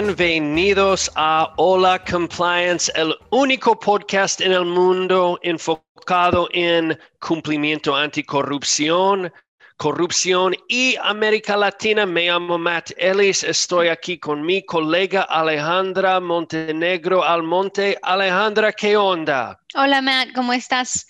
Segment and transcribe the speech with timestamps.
[0.00, 9.32] Bienvenidos a Hola Compliance, el único podcast en el mundo enfocado en cumplimiento anticorrupción,
[9.76, 12.06] corrupción y América Latina.
[12.06, 13.42] Me llamo Matt Ellis.
[13.42, 17.98] Estoy aquí con mi colega Alejandra Montenegro Almonte.
[18.00, 19.58] Alejandra, ¿qué onda?
[19.74, 21.08] Hola Matt, ¿cómo estás?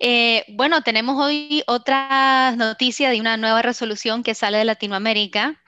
[0.00, 5.60] Eh, bueno, tenemos hoy otra noticia de una nueva resolución que sale de Latinoamérica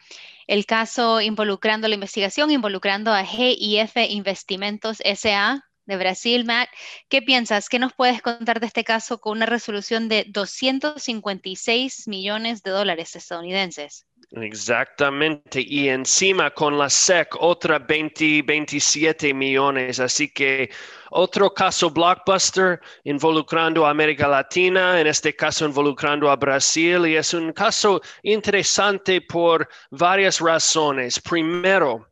[0.46, 6.44] el caso involucrando la investigación, involucrando a GIF Investimentos SA de Brasil.
[6.44, 6.68] Matt,
[7.08, 7.68] ¿qué piensas?
[7.68, 13.16] ¿Qué nos puedes contar de este caso con una resolución de 256 millones de dólares
[13.16, 14.06] estadounidenses?
[14.38, 20.68] Exactamente, y encima con la SEC otra 20, 27 millones, así que
[21.10, 27.32] otro caso blockbuster involucrando a América Latina, en este caso involucrando a Brasil, y es
[27.32, 31.18] un caso interesante por varias razones.
[31.18, 32.06] Primero,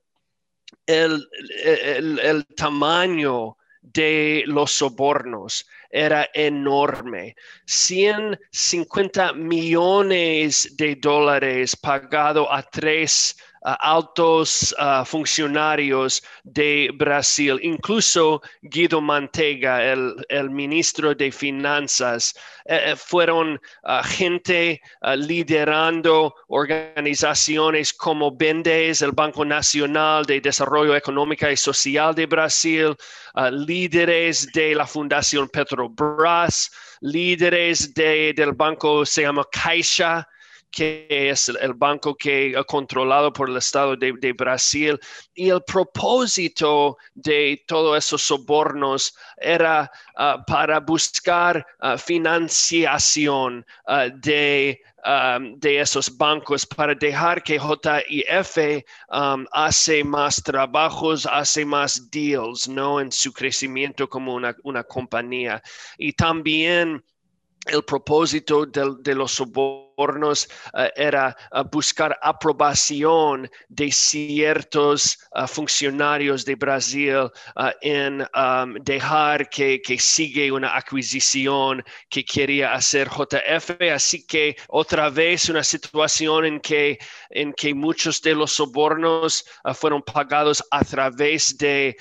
[0.87, 1.29] el,
[1.63, 7.37] el, el tamaño de los sobornos era enorme.
[7.67, 14.75] 150 millones de dólares pagado a tres altos
[15.07, 22.35] funcionarios de Brasil, incluso Guido Mantega, el, ministro de Finanzas,
[22.67, 23.61] eh, eh, fueron
[24.05, 24.81] gente
[25.17, 32.95] liderando organizaciones como BENDES, el Banco Nacional de Desarrollo Económico y Social de Brasil,
[33.51, 36.71] líderes de la Fundación Petrobras,
[37.01, 40.29] líderes del banco se llama Caixa,
[40.75, 44.99] que es el banco que controlado por el Estado de, Brasil.
[45.35, 54.81] Y el propósito de todos esos sobornos era ah, para buscar ah, financiación ah, de
[55.59, 58.85] de esos bancos para dejar que JIF
[59.53, 62.99] hace más trabajos, hace más deals, ¿no?
[63.03, 65.63] En su crecimiento como una, una compañía.
[65.99, 67.05] Y también
[67.67, 76.55] el propósito de, los sobornos eh, era eh, buscar aprobación de ciertos eh, funcionarios de
[76.55, 77.31] Brasil
[77.81, 83.81] en um, dejar que, que, sigue una adquisición que quería hacer JF.
[83.93, 86.99] Así que otra vez una situación en que,
[87.31, 89.45] en que muchos de los sobornos
[89.75, 91.97] fueron pagados a través de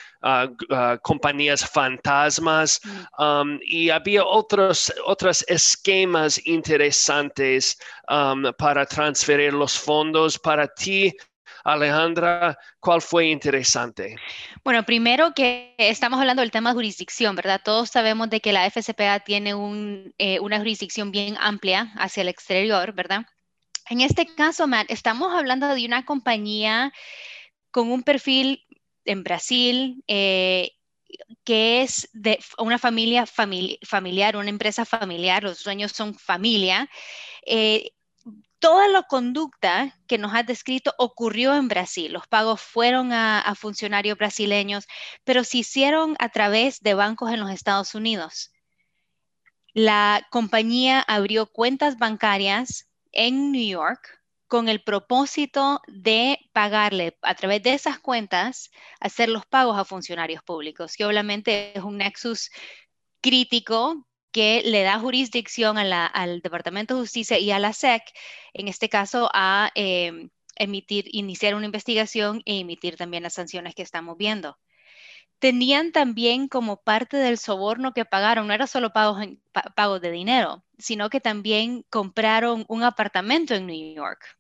[1.02, 3.24] compañías fantasmas mm.
[3.24, 7.78] um, y había otros, otros esquemas interesantes
[8.10, 10.38] um, para transferir los fondos.
[10.40, 11.14] Para ti,
[11.64, 14.16] Alejandra, ¿cuál fue interesante?
[14.64, 17.62] Bueno, primero que estamos hablando del tema de jurisdicción, ¿verdad?
[17.64, 19.52] Todos sabemos de que la FCPA tiene
[20.18, 23.26] eh, una jurisdicción bien amplia hacia el exterior, ¿verdad?
[23.90, 26.94] En este caso, Matt, estamos hablando de una compañía
[27.72, 28.66] con un perfil
[29.06, 30.72] en Brasil, eh,
[31.44, 36.90] que es de una familia familiar, una empresa familiar, los dueños son familia.
[37.46, 37.92] Eh,
[38.60, 42.14] toda la conducta que nos has descrito ocurrió en Brasil.
[42.14, 44.88] Los pagos fueron a, a, funcionarios brasileños,
[45.24, 48.52] pero se hicieron a través de bancos en los Estados Unidos.
[49.74, 54.23] La compañía abrió cuentas bancarias en New York
[54.54, 58.70] con el propósito de pagarle a través de esas cuentas,
[59.00, 62.52] hacer los pagos a funcionarios públicos, que obviamente es un nexus
[63.20, 68.04] crítico que le da jurisdicción al Departamento de Justicia y a la SEC,
[68.54, 73.82] en este caso, a em, emitir, iniciar una investigación e emitir también las sanciones que
[73.82, 74.60] estamos viendo.
[75.40, 79.18] Tenían también como parte del soborno que pagaron, no era solo pagos,
[79.76, 84.38] pagos de dinero, sino que también compraron un apartamento en New York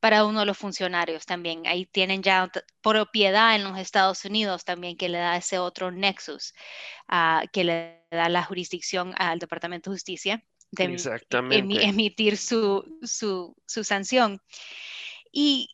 [0.00, 1.66] para uno de los funcionarios también.
[1.66, 2.50] Ahí tienen ya
[2.80, 6.54] propiedad en los Estados Unidos también que le da ese otro nexus,
[7.10, 10.98] uh, que le da la jurisdicción al Departamento de Justicia de
[11.82, 14.40] emitir su, su, su, sanción.
[15.32, 15.68] Y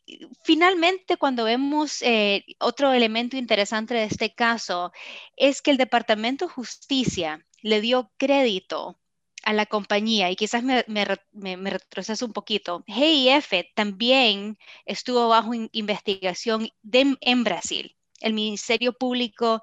[0.45, 4.93] finalmente, cuando vemos eh, otro elemento interesante de este caso,
[5.37, 8.99] es que el Departamento de Justicia le dio crédito
[9.45, 12.85] a la compañía y quizás me, me, retroceso un poquito.
[12.87, 17.97] GIF también estuvo bajo investigación en Brasil.
[18.21, 19.63] El Ministerio Público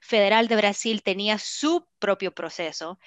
[0.00, 2.98] Federal de Brasil tenía su propio proceso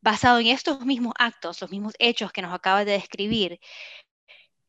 [0.00, 3.60] basado en estos mismos actos, los mismos hechos que nos acaba de describir.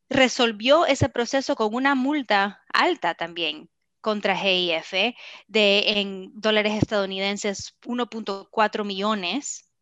[0.09, 4.94] Resolvió ese proceso con una multa alta también contra GIF
[5.47, 9.72] de en dólares estadounidenses 1.4 millones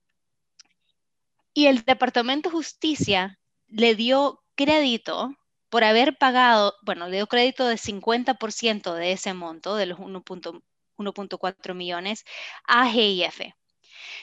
[1.53, 5.35] y el Departamento de Justicia le dio crédito
[5.69, 11.73] por haber pagado, bueno, le dio crédito de 50% de ese monto, de los 1.4
[11.73, 12.25] millones,
[12.67, 13.39] a GIF.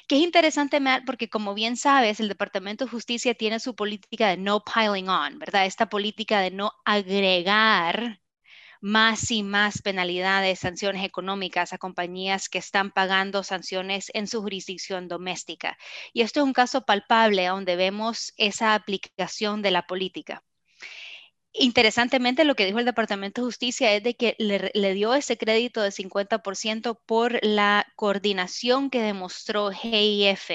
[0.07, 4.37] Que es interesante, porque como bien sabes, el Departamento de Justicia tiene su política de
[4.37, 5.67] no piling on, ¿verdad?
[5.67, 8.21] Esta política de no agregar
[8.81, 15.09] más y más penalidades, sanciones económicas a compañías que están pagando sanciones en su jurisdicción
[15.09, 15.79] doméstica.
[16.13, 20.45] Y esto es un caso palpable donde vemos esa aplicación de la política.
[21.53, 25.83] Interesantemente, lo que dijo el Departamento de Justicia es de que le, dio ese crédito
[25.83, 30.51] de 50% por la coordinación que demostró GIF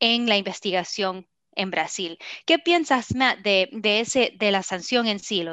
[0.00, 2.18] en la investigación en Brasil.
[2.46, 5.44] ¿Qué piensas, Matt, de, ese, de la sanción en sí?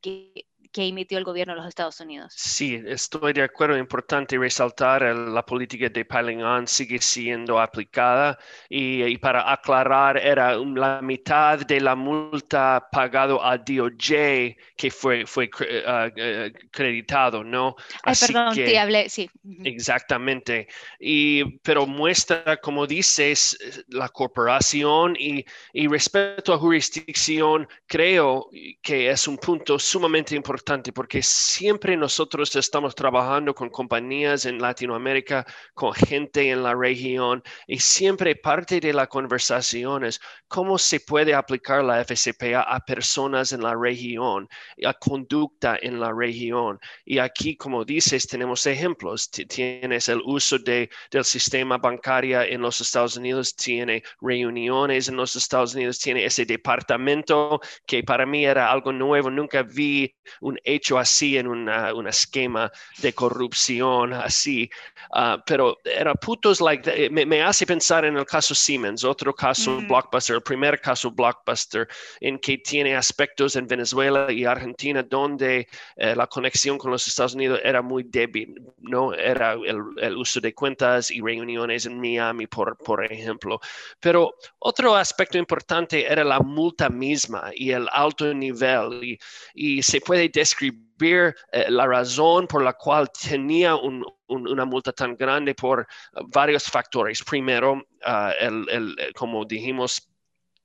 [0.00, 2.32] que, que emitió el gobierno de los Estados Unidos.
[2.36, 3.76] Sí, estoy de acuerdo.
[3.76, 8.38] Importante resaltar la política de piling on sigue siendo aplicada
[8.68, 15.46] y, para aclarar era la mitad de la multa pagado a DOJ que fue, fue
[15.46, 17.74] uh, creditado, ¿no?
[18.04, 19.28] Ay, perdón, que, hablé, sí.
[19.64, 20.68] Exactamente.
[20.98, 23.58] Y, pero muestra, como dices,
[23.88, 28.48] la corporación y, y respecto a jurisdicción, creo
[28.80, 30.59] que es un punto sumamente importante
[30.94, 37.78] porque siempre nosotros estamos trabajando con compañías en Latinoamérica, con gente en la región y
[37.78, 43.62] siempre parte de la conversación es cómo se puede aplicar la FCPA a personas en
[43.62, 44.48] la región,
[44.84, 46.78] a conducta en la región.
[47.04, 49.30] Y aquí, como dices, tenemos ejemplos.
[49.30, 55.36] Tienes el uso de, del sistema bancario en los Estados Unidos, tiene reuniones en los
[55.36, 59.30] Estados Unidos, tiene ese departamento que para mí era algo nuevo.
[59.30, 64.70] Nunca vi un hecho así en un esquema de corrupción así,
[65.12, 70.36] ah, pero era putos like, me, hace pensar en el caso Siemens, otro caso Blockbuster,
[70.36, 71.88] el primer caso Blockbuster,
[72.20, 77.34] en que tiene aspectos en Venezuela y Argentina donde eh, la conexión con los Estados
[77.34, 79.12] Unidos era muy débil, ¿no?
[79.14, 83.60] Era el, uso de cuentas y reuniones en Miami, por, por ejemplo.
[83.98, 89.18] Pero otro aspecto importante era la multa misma y el alto nivel y,
[89.54, 95.54] y se puede describir eh, la razón por la cual tenía una multa tan grande
[95.54, 95.86] por
[96.28, 97.22] varios factores.
[97.22, 100.08] Primero, ah, el, como dijimos,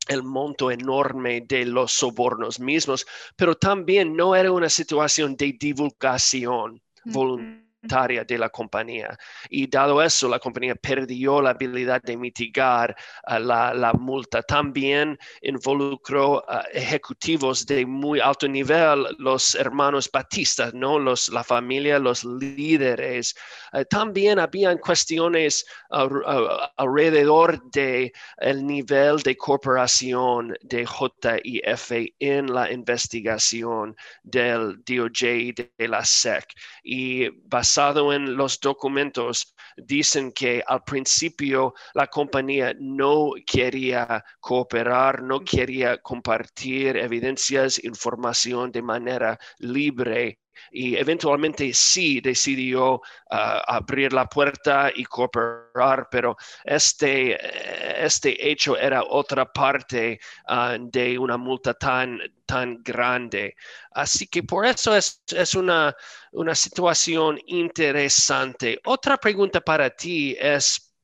[0.07, 3.05] el monto enorme de los sobornos mismos,
[3.35, 9.17] pero también no era una situación de divulgación voluntaria de la compañía.
[9.49, 12.95] Y dado eso, la compañía perdió la habilidad de mitigar
[13.27, 14.41] uh, la, multa.
[14.41, 20.97] También involucró uh, ejecutivos de muy alto nivel, los hermanos Batista, ¿no?
[20.99, 23.35] los, la familia, los líderes.
[23.71, 33.95] Uh, también habían cuestiones alrededor de el nivel de corporación de JIF en la investigación
[34.23, 36.45] del DOJ de, la SEC.
[36.83, 37.29] Y
[37.75, 45.97] basado en los documentos, dicen que al principio la compañía no quería cooperar, no quería
[45.97, 50.39] compartir evidencias, información de manera libre
[50.71, 57.37] y eventualmente sí decidió ah, abrir la puerta y cooperar, pero este,
[58.05, 63.55] este hecho era otra parte ah, de una multa tan, tan grande.
[63.91, 65.95] Así que por eso es, es una,
[66.31, 68.79] una situación interesante.
[68.85, 70.94] Otra pregunta para ti es,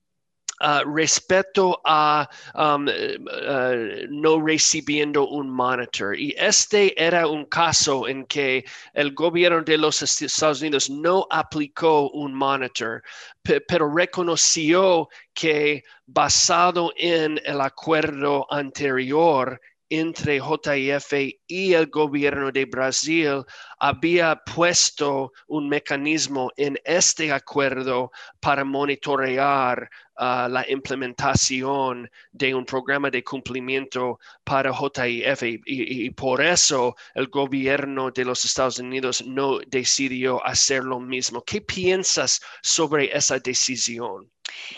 [0.62, 6.16] Uh, respecto a um, uh, no recibiendo un monitor.
[6.16, 8.64] Y este era un caso en que
[8.94, 13.02] el gobierno de los Estados Unidos no aplicó un monitor,
[13.42, 19.60] pero reconoció que basado en el acuerdo anterior,
[19.92, 23.44] entre JIF y el gobierno de Brasil
[23.78, 33.10] había puesto un mecanismo en este acuerdo para monitorear uh, la implementación de un programa
[33.12, 39.60] de cumplimiento para JIF y, y, por eso el gobierno de los Estados Unidos no
[39.68, 41.44] decidió hacer lo mismo.
[41.44, 44.32] ¿Qué piensas sobre esa decisión?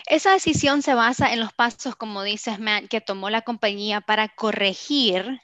[0.08, 4.30] Esa decisión se basa en los pasos, como dices, Matt, que tomó la compañía para
[4.30, 5.42] corregir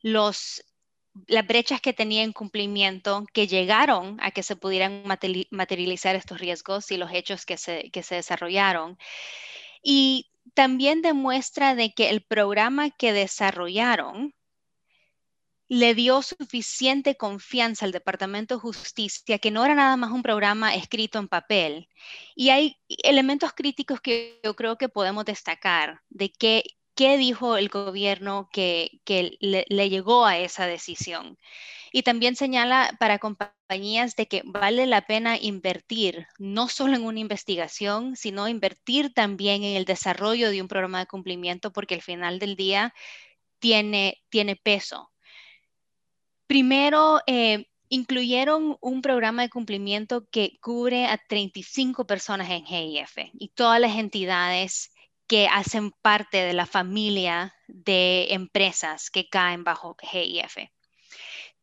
[0.00, 0.64] los,
[1.26, 5.02] las brechas que tenía en cumplimiento que llegaron a que se pudieran
[5.50, 8.98] materializar estos riesgos y los hechos que se, que se desarrollaron.
[9.82, 14.34] Y también demuestra de que el programa que desarrollaron
[15.68, 20.74] le dio suficiente confianza al Departamento de Justicia que no era nada más un programa
[20.74, 21.88] escrito en papel.
[22.34, 27.68] Y hay elementos críticos que yo creo que podemos destacar de que qué dijo el
[27.68, 29.00] gobierno que,
[29.40, 31.38] le, le, llegó a esa decisión.
[31.92, 37.20] Y también señala para compañías de que vale la pena invertir no solo en una
[37.20, 42.38] investigación, sino invertir también en el desarrollo de un programa de cumplimiento, porque al final
[42.38, 42.94] del día
[43.60, 45.13] tiene, tiene peso.
[46.46, 53.48] Primero, eh, incluyeron un programa de cumplimiento que cubre a 35 personas en GIF y
[53.48, 54.90] todas las entidades
[55.26, 60.68] que hacen parte de la familia de empresas que caen bajo GIF.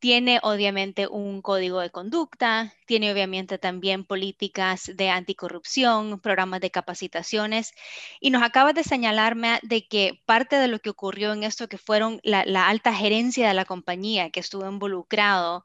[0.01, 7.75] Tiene obviamente un código de conducta, tiene obviamente también políticas de anticorrupción, programas de capacitaciones.
[8.20, 11.77] Y nos acaba de señalarme de que parte de lo que ocurrió en esto, que
[11.77, 15.63] fueron la, alta gerencia de la compañía que estuvo involucrado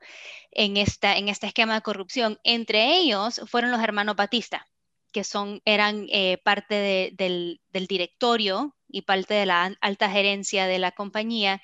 [0.51, 4.67] en, esta, en este esquema de corrupción, entre ellos fueron los hermanos Batista,
[5.13, 10.93] que son, eran eh, parte del directorio y parte de la alta gerencia de la
[10.93, 11.63] compañía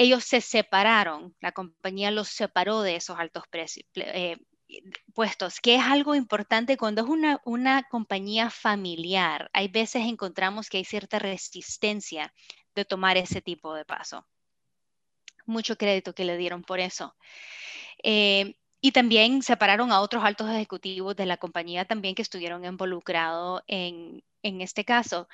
[0.00, 3.44] ellos se separaron, la compañía los separó de esos altos
[3.96, 4.38] eh,
[5.12, 9.50] puestos, que es algo importante cuando es una, una compañía familiar.
[9.52, 12.32] Hay veces encontramos que hay cierta resistencia
[12.74, 14.26] de tomar ese tipo de paso.
[15.44, 17.14] Mucho crédito que le dieron por eso.
[18.02, 23.60] Eh, y también separaron a otros altos ejecutivos de la compañía también que estuvieron involucrados
[23.66, 25.28] en, en este caso.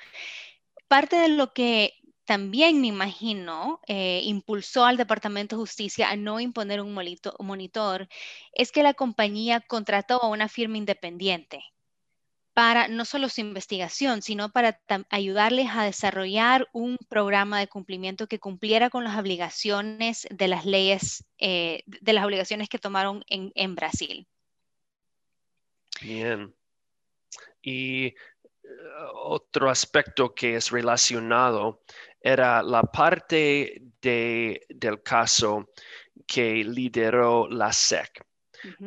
[0.89, 1.93] Parte de lo que
[2.27, 8.09] también me imagino eh, impulsó al Departamento de Justicia a no imponer un monitor,
[8.51, 11.63] es que la compañía contrató a una firma independiente
[12.53, 18.39] para no solo su investigación, sino para ayudarles a desarrollar un programa de cumplimiento que
[18.39, 23.75] cumpliera con las obligaciones de las leyes, eh, de las obligaciones que tomaron en, en
[23.75, 24.27] Brasil.
[26.01, 26.53] Bien.
[27.61, 28.13] Y
[29.13, 31.81] otro aspecto que es relacionado
[32.27, 35.69] era la parte del caso
[36.25, 38.25] que lideró la SEC.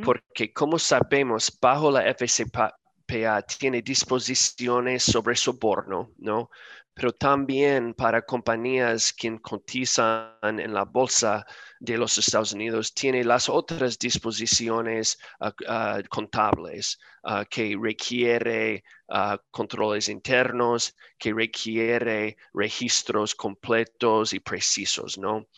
[0.04, 6.50] Porque como sabemos, bajo la FCPA tiene disposiciones sobre soborno, ¿no?
[6.94, 11.47] Pero también para compañías que cotizan en la bolsa
[11.78, 18.85] de los Estados Unidos tiene las otras disposiciones ah, ah, contables uh, que requiere
[19.50, 25.49] controles internos, que requiere registros completos y precisos, ¿no?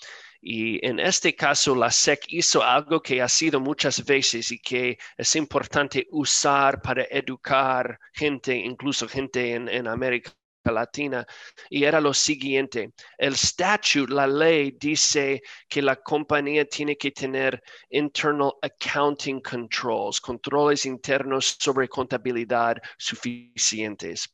[0.41, 4.99] Y en este caso, la SEC hizo algo que ha sido muchas veces y que
[5.17, 10.33] es importante usar para educar gente, incluso gente en, en América
[10.71, 11.26] Latina
[11.69, 17.61] y era lo siguiente, el statute, la ley dice que la compañía tiene que tener
[17.90, 24.28] internal accounting controls, controles internos sobre contabilidad suficientes.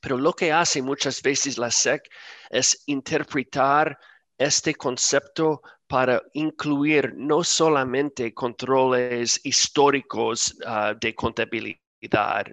[0.00, 2.02] Pero lo que hace muchas veces la SEC
[2.50, 3.96] es interpretar
[4.36, 11.81] este concepto para incluir no solamente controles históricos ah, de contabilidad,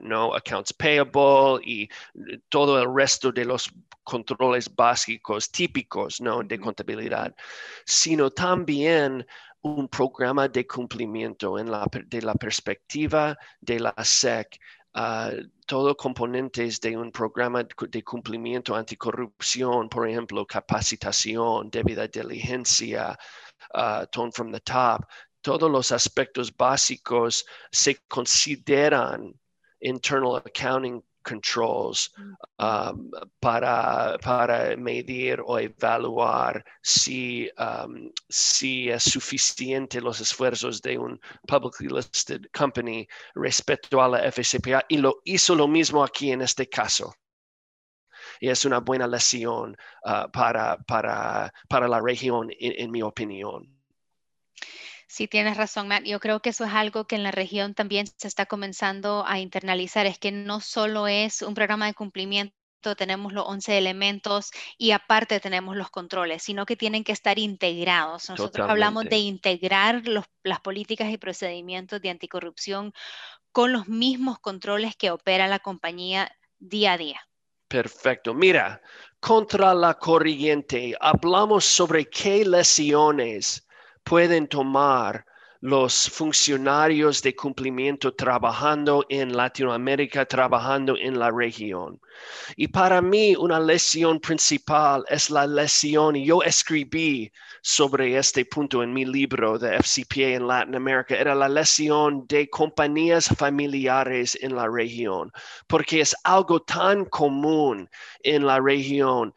[0.02, 0.34] ¿no?
[0.36, 1.90] Accounts payable y
[2.50, 3.72] todo el resto de los
[4.04, 6.44] controles básicos típicos, ¿no?
[6.44, 7.36] De contabilidad,
[7.86, 9.26] sino también
[9.62, 14.60] un programa de cumplimiento en la, de la perspectiva de la SEC.
[14.96, 23.16] Uh, todo componentes de un programa de cumplimiento anticorrupción, por ejemplo, capacitación, debida diligencia,
[23.76, 25.06] uh, tone from the top,
[25.42, 29.39] todos los aspectos básicos se consideran
[29.82, 32.10] internal accounting controls
[32.60, 41.20] um, para, para medir o evaluar si, um, si es suficiente los esfuerzos de un
[41.48, 46.68] publicly listed company respecto a la FCPA y lo hizo lo mismo aquí en este
[46.68, 47.14] caso.
[48.42, 53.79] Y es una buena lesión uh, para, para, para la región, en mi opinión.
[55.12, 56.04] Sí, tienes razón, Matt.
[56.04, 59.40] Yo creo que eso es algo que en la región también se está comenzando a
[59.40, 60.06] internalizar.
[60.06, 62.54] Es que no solo es un programa de cumplimiento
[62.96, 68.30] tenemos los 11 elementos y aparte tenemos los controles, sino que tienen que estar integrados.
[68.30, 72.94] Nosotros hablamos de integrar las políticas y procedimientos de anticorrupción
[73.52, 77.28] con los mismos controles que opera la compañía día a día.
[77.68, 78.34] Perfecto.
[78.34, 78.82] Mira,
[79.20, 83.68] contra la corriente, hablamos sobre qué lesiones
[84.04, 85.26] pueden tomar
[85.62, 92.00] los funcionarios de cumplimiento trabajando en Latinoamérica, trabajando en la región.
[92.56, 97.30] Y para mí una lesión principal es la lesión, yo escribí
[97.62, 103.28] sobre este punto en mi libro de FCPA en Latinoamérica, era la lesión de compañías
[103.28, 105.30] familiares en la región,
[105.68, 107.90] porque es algo tan común
[108.24, 109.34] en la región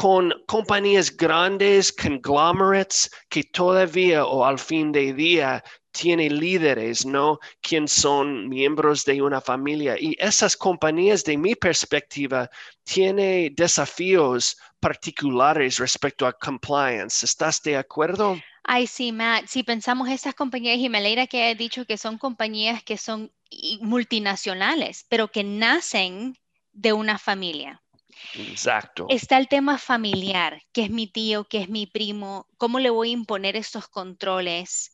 [0.00, 7.38] con compañías grandes, conglomerates, que todavía o al fin de día tiene líderes, ¿no?
[7.60, 9.96] Quien son miembros de una familia.
[10.00, 12.48] Y esas compañías, de mi perspectiva,
[12.82, 17.26] tienen desafíos particulares respecto a compliance.
[17.26, 18.40] ¿Estás de acuerdo?
[18.64, 19.48] Ay, sí, Matt.
[19.48, 23.30] Si pensamos esas compañías, y me alegra que haya dicho que son compañías que son
[23.82, 26.38] multinacionales, pero que nacen
[26.72, 27.82] de una familia.
[28.34, 29.06] Exacto.
[29.08, 33.10] Está el tema familiar, que es mi tío, que es mi primo, cómo le voy
[33.10, 34.92] a imponer estos controles.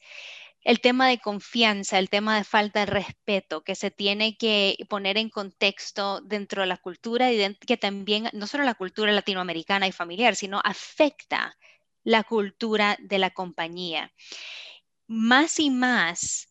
[0.63, 5.17] El tema de confianza, el tema de falta de respeto, que se tiene que poner
[5.17, 9.93] en contexto dentro de la cultura y que también, no solo la cultura latinoamericana y
[9.93, 11.57] familiar, sino afecta
[12.03, 14.13] la cultura de la compañía.
[15.07, 16.49] Más y más,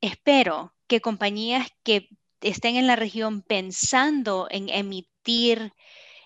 [0.00, 2.08] espero que compañías que
[2.40, 5.10] estén en la región pensando en emitir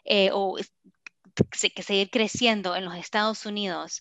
[0.04, 0.56] eh, o
[1.74, 4.00] que seguir creciendo en los Estados Unidos,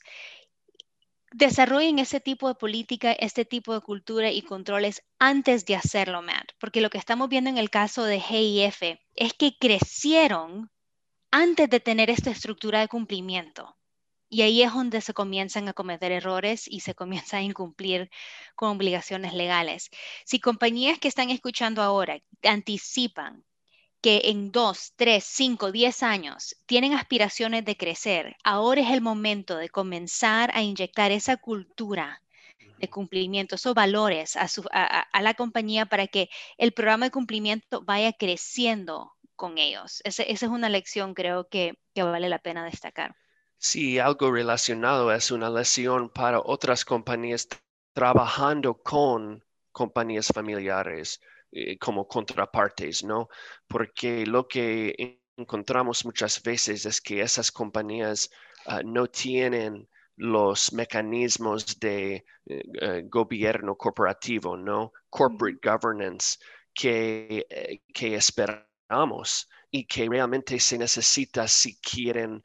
[1.33, 6.51] desarrollen ese tipo de política, este tipo de cultura y controles antes de hacerlo, Matt,
[6.60, 10.69] porque lo que estamos viendo en el caso de GIF es que crecieron
[11.31, 13.75] antes de tener esta estructura de cumplimiento.
[14.29, 18.10] Y ahí es donde se comienzan a cometer errores y se comienza a incumplir
[18.55, 19.89] con obligaciones legales.
[20.25, 23.43] Si compañías que están escuchando ahora anticipan
[24.03, 29.55] que en dos, tres, cinco, diez años tienen aspiraciones de crecer, ahora es el momento
[29.55, 32.22] de comenzar a inyectar esa cultura
[32.77, 39.13] de cumplimiento, esos valores a, la compañía para que el programa de cumplimiento vaya creciendo
[39.38, 40.01] con ellos.
[40.03, 43.15] esa es una lección creo que vale la pena destacar.
[43.57, 47.48] Si algo relacionado es una lesión para otras compañías
[47.93, 51.22] trabajando con compañías familiares
[51.55, 53.29] eh, como contrapartes, ¿no?
[53.67, 58.31] Porque lo que encontramos muchas veces es que esas compañías
[58.66, 64.94] ah, no tienen los mecanismos de eh, eh, gobierno corporativo, ¿no?
[65.11, 66.39] Corporate governance
[66.74, 67.46] que,
[67.94, 72.44] que esperamos y que realmente se necesita si quieren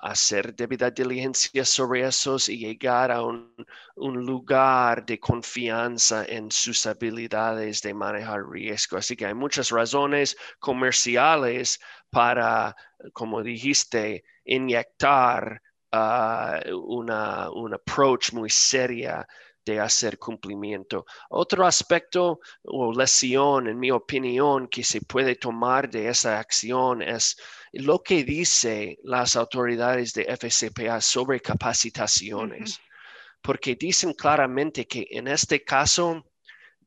[0.00, 3.54] hacer debida diligencia sobre esos y llegar a un,
[3.96, 8.96] lugar de confianza en sus habilidades de manejar riesgo.
[8.96, 12.74] Así que hay muchas razones comerciales para,
[13.12, 15.60] como dijiste, inyectar
[15.92, 19.28] uh, una, un approach muy seria
[19.68, 21.04] de hacer cumplimiento.
[21.28, 27.36] Otro aspecto o lesión, en mi opinión, que se puede tomar de esa acción es
[27.72, 32.80] lo que dice las autoridades de FCPA sobre capacitaciones,
[33.42, 36.24] porque dicen claramente que en este caso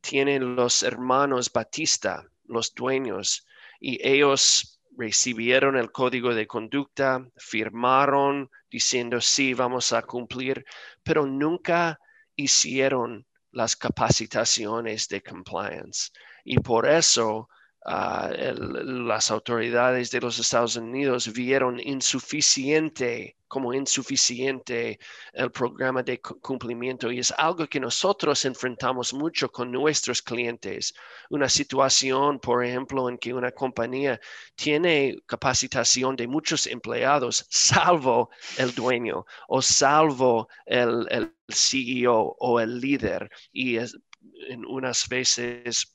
[0.01, 3.45] tienen los hermanos Batista, los dueños,
[3.79, 10.65] y ellos recibieron el código de conducta, firmaron diciendo sí, vamos a cumplir,
[11.03, 11.99] pero nunca
[12.35, 16.11] hicieron las capacitaciones de compliance.
[16.43, 17.49] Y por eso
[17.85, 24.97] ah, las autoridades de los Estados Unidos vieron insuficiente como insuficiente
[25.33, 30.93] el programa de cumplimiento y es algo que nosotros enfrentamos mucho con nuestros clientes.
[31.29, 34.21] Una situación, por ejemplo, en que una compañía
[34.55, 42.79] tiene capacitación de muchos empleados, salvo el dueño o salvo el, el CEO o el
[42.79, 43.29] líder.
[43.51, 45.93] Y en unas veces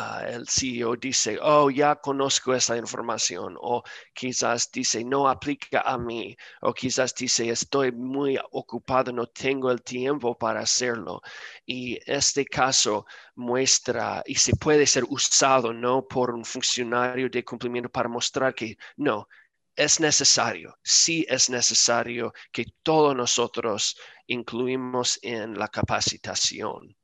[0.00, 3.82] Ah, el CEO dice, oh, ya conozco esa información, o
[4.14, 9.82] quizás dice, no aplica a mí, o quizás dice, estoy muy ocupado, no tengo el
[9.82, 11.20] tiempo para hacerlo.
[11.66, 16.06] Y este caso muestra y se puede ser usado, ¿no?
[16.06, 19.28] Por un funcionario de cumplimiento para mostrar que no,
[19.74, 23.96] es necesario, sí es necesario que todos nosotros
[24.28, 26.96] incluimos en la capacitación.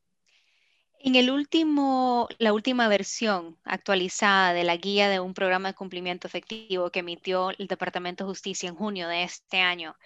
[1.07, 6.27] En el último, la última versión actualizada de la guía de un programa de cumplimiento
[6.27, 9.97] efectivo que emitió el Departamento de Justicia en junio de este año,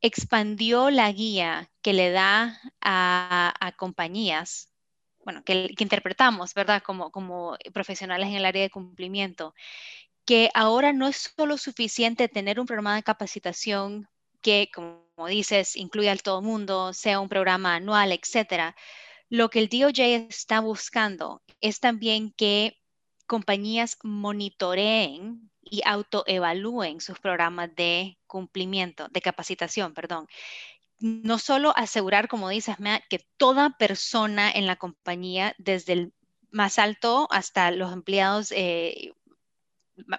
[0.00, 4.70] expandió la guía que le da a, compañías,
[5.22, 6.82] bueno, que, interpretamos, ¿verdad?
[6.82, 9.54] Como, profesionales en el área de cumplimiento,
[10.24, 14.08] que ahora no es solo suficiente tener un programa de capacitación
[14.40, 18.74] que, como dices, incluya a todo mundo, sea un programa anual, etcétera,
[19.28, 22.78] lo que el DOJ está buscando es también que
[23.26, 30.28] compañías monitoreen y autoevalúen sus programas de cumplimiento, de capacitación, perdón.
[30.98, 36.12] No solo asegurar, como dices, Matt, que toda persona en la compañía, desde el
[36.50, 39.12] más alto hasta los empleados eh,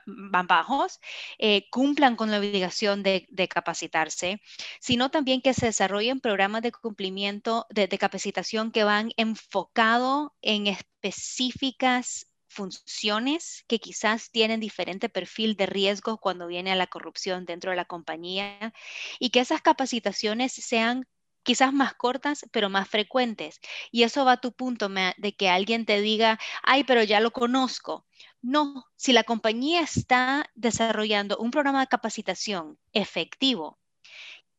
[0.06, 1.00] van bajos,
[1.38, 4.42] eh, cumplan con la obligación de, capacitarse,
[4.80, 12.28] sino también que se desarrollen programas de cumplimiento, de, capacitación que van enfocado en específicas
[12.48, 17.78] funciones que quizás tienen diferente perfil de riesgo cuando viene a la corrupción dentro de
[17.78, 18.74] la compañía
[19.20, 21.06] y que esas capacitaciones sean
[21.48, 23.62] quizás más cortas, pero más frecuentes.
[23.90, 27.32] Y eso va a tu punto de que alguien te diga, ay, pero ya lo
[27.32, 28.06] conozco.
[28.42, 33.78] No, si la compañía está desarrollando un programa de capacitación efectivo,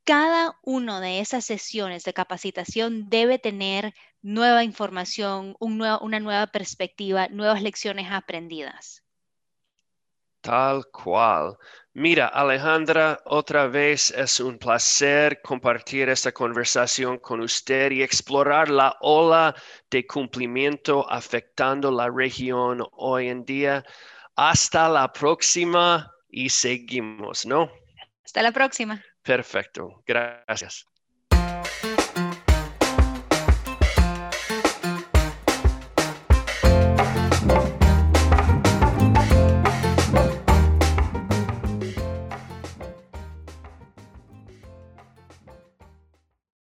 [0.04, 7.62] cada una de esas sesiones de capacitación debe tener nueva información, una nueva perspectiva, nuevas
[7.62, 9.04] lecciones aprendidas.
[10.40, 11.56] Tal cual.
[11.94, 18.96] Mira, Alejandra, otra vez es un placer compartir esta conversación con usted y explorar la
[19.00, 19.54] ola
[19.90, 23.84] de cumplimiento afectando la región hoy en día.
[24.36, 27.68] Hasta la próxima y seguimos, ¿no?
[28.24, 29.02] Hasta la próxima.
[29.22, 30.02] Perfecto.
[30.06, 30.86] Gracias.